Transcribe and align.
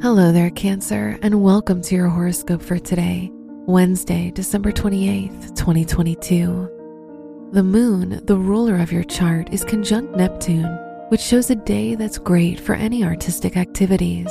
Hello 0.00 0.30
there, 0.30 0.50
Cancer, 0.50 1.18
and 1.22 1.42
welcome 1.42 1.82
to 1.82 1.96
your 1.96 2.06
horoscope 2.06 2.62
for 2.62 2.78
today, 2.78 3.32
Wednesday, 3.66 4.30
December 4.30 4.70
28th, 4.70 5.56
2022. 5.56 7.48
The 7.50 7.64
moon, 7.64 8.20
the 8.24 8.36
ruler 8.36 8.76
of 8.76 8.92
your 8.92 9.02
chart, 9.02 9.52
is 9.52 9.64
conjunct 9.64 10.14
Neptune, 10.14 10.72
which 11.08 11.20
shows 11.20 11.50
a 11.50 11.56
day 11.56 11.96
that's 11.96 12.16
great 12.16 12.60
for 12.60 12.76
any 12.76 13.02
artistic 13.02 13.56
activities. 13.56 14.30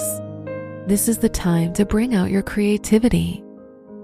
This 0.88 1.10
is 1.10 1.18
the 1.18 1.28
time 1.28 1.74
to 1.74 1.86
bring 1.86 2.16
out 2.16 2.32
your 2.32 2.44
creativity. 2.44 3.44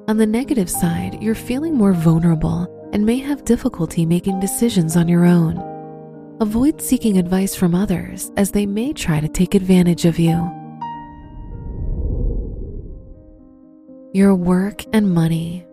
On 0.09 0.17
the 0.17 0.27
negative 0.27 0.69
side, 0.69 1.23
you're 1.23 1.33
feeling 1.33 1.77
more 1.77 1.93
vulnerable 1.93 2.89
and 2.91 3.05
may 3.05 3.19
have 3.19 3.45
difficulty 3.45 4.05
making 4.05 4.41
decisions 4.41 4.97
on 4.97 5.07
your 5.07 5.23
own. 5.23 5.57
Avoid 6.41 6.81
seeking 6.81 7.17
advice 7.17 7.55
from 7.55 7.73
others 7.73 8.33
as 8.35 8.51
they 8.51 8.65
may 8.65 8.91
try 8.91 9.21
to 9.21 9.29
take 9.29 9.55
advantage 9.55 10.03
of 10.03 10.19
you. 10.19 10.62
Your 14.15 14.35
work 14.35 14.85
and 14.93 15.11
money. 15.11 15.65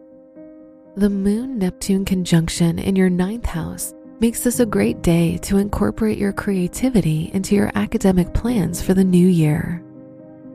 The 0.97 1.11
Moon 1.11 1.59
Neptune 1.59 2.07
conjunction 2.07 2.79
in 2.79 2.97
your 2.97 3.11
ninth 3.11 3.45
house 3.45 3.93
makes 4.19 4.43
this 4.43 4.61
a 4.61 4.65
great 4.67 5.03
day 5.03 5.37
to 5.43 5.59
incorporate 5.59 6.17
your 6.17 6.33
creativity 6.33 7.31
into 7.35 7.55
your 7.55 7.71
academic 7.75 8.33
plans 8.33 8.81
for 8.81 8.95
the 8.95 9.05
new 9.05 9.27
year. 9.27 9.85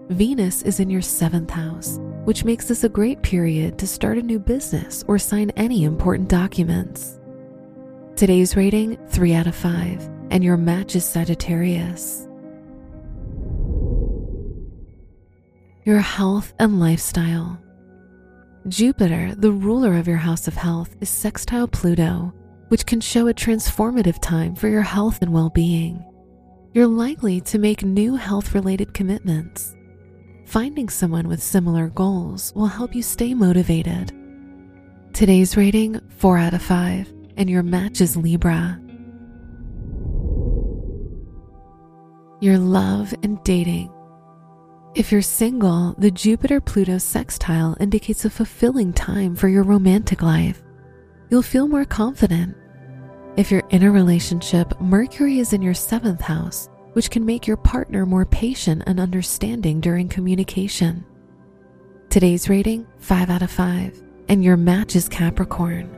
Venus 0.09 0.63
is 0.63 0.79
in 0.79 0.89
your 0.89 1.03
seventh 1.03 1.51
house, 1.51 1.99
which 2.23 2.43
makes 2.43 2.67
this 2.67 2.83
a 2.83 2.89
great 2.89 3.21
period 3.21 3.77
to 3.77 3.85
start 3.85 4.17
a 4.17 4.23
new 4.23 4.39
business 4.39 5.03
or 5.07 5.19
sign 5.19 5.51
any 5.51 5.83
important 5.83 6.27
documents. 6.27 7.19
Today's 8.15 8.55
rating 8.55 8.97
3 9.09 9.35
out 9.35 9.45
of 9.45 9.55
5, 9.55 10.09
and 10.31 10.43
your 10.43 10.57
match 10.57 10.95
is 10.95 11.05
Sagittarius. 11.05 12.27
Your 15.83 15.99
health 15.99 16.51
and 16.57 16.79
lifestyle. 16.79 17.59
Jupiter, 18.67 19.35
the 19.35 19.51
ruler 19.51 19.95
of 19.95 20.07
your 20.07 20.17
house 20.17 20.47
of 20.47 20.55
health, 20.55 20.95
is 20.99 21.07
sextile 21.07 21.67
Pluto, 21.67 22.33
which 22.69 22.87
can 22.87 22.99
show 22.99 23.27
a 23.27 23.33
transformative 23.33 24.19
time 24.21 24.55
for 24.55 24.67
your 24.69 24.81
health 24.81 25.21
and 25.21 25.31
well 25.31 25.51
being. 25.51 26.03
You're 26.73 26.87
likely 26.87 27.41
to 27.41 27.59
make 27.59 27.83
new 27.83 28.15
health 28.15 28.55
related 28.55 28.91
commitments. 28.91 29.75
Finding 30.47 30.89
someone 30.89 31.27
with 31.27 31.43
similar 31.43 31.89
goals 31.89 32.53
will 32.55 32.65
help 32.65 32.95
you 32.95 33.03
stay 33.03 33.35
motivated. 33.35 34.11
Today's 35.13 35.55
rating 35.55 36.01
4 36.17 36.37
out 36.39 36.55
of 36.55 36.63
5, 36.63 37.13
and 37.37 37.47
your 37.47 37.61
match 37.61 38.01
is 38.01 38.17
Libra. 38.17 38.81
Your 42.41 42.57
love 42.57 43.13
and 43.21 43.41
dating. 43.43 43.94
If 44.95 45.11
you're 45.11 45.21
single, 45.21 45.93
the 45.97 46.09
Jupiter 46.09 46.61
Pluto 46.61 46.99
sextile 46.99 47.75
indicates 47.81 48.23
a 48.23 48.29
fulfilling 48.29 48.93
time 48.93 49.35
for 49.35 49.49
your 49.49 49.63
romantic 49.63 50.21
life. 50.21 50.63
You'll 51.29 51.41
feel 51.41 51.67
more 51.67 51.83
confident. 51.83 52.55
If 53.35 53.51
you're 53.51 53.67
in 53.71 53.83
a 53.83 53.91
relationship, 53.91 54.79
Mercury 54.79 55.39
is 55.39 55.51
in 55.51 55.61
your 55.61 55.73
seventh 55.73 56.21
house, 56.21 56.69
which 56.93 57.11
can 57.11 57.25
make 57.25 57.45
your 57.45 57.57
partner 57.57 58.05
more 58.05 58.25
patient 58.25 58.83
and 58.87 59.01
understanding 59.01 59.81
during 59.81 60.07
communication. 60.07 61.03
Today's 62.09 62.47
rating 62.47 62.87
5 62.99 63.29
out 63.29 63.41
of 63.41 63.51
5, 63.51 64.01
and 64.29 64.45
your 64.45 64.55
match 64.55 64.95
is 64.95 65.09
Capricorn. 65.09 65.89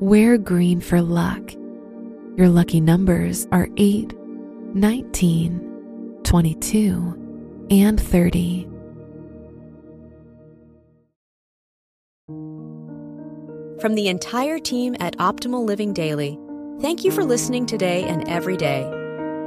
Wear 0.00 0.38
green 0.38 0.80
for 0.80 1.02
luck. 1.02 1.52
Your 2.38 2.48
lucky 2.48 2.80
numbers 2.80 3.46
are 3.52 3.68
8, 3.76 4.14
19, 4.76 6.20
22, 6.22 7.66
and 7.70 7.98
30. 7.98 8.68
From 13.80 13.94
the 13.94 14.08
entire 14.08 14.58
team 14.58 14.94
at 15.00 15.16
Optimal 15.16 15.64
Living 15.64 15.94
Daily, 15.94 16.38
thank 16.82 17.04
you 17.04 17.10
for 17.10 17.24
listening 17.24 17.64
today 17.64 18.04
and 18.04 18.28
every 18.28 18.58
day. 18.58 18.82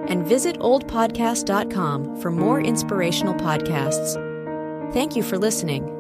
And 0.08 0.26
visit 0.26 0.58
oldpodcast.com 0.58 2.20
for 2.20 2.32
more 2.32 2.60
inspirational 2.60 3.36
podcasts. 3.36 4.16
Thank 4.94 5.16
you 5.16 5.22
for 5.22 5.38
listening. 5.38 5.99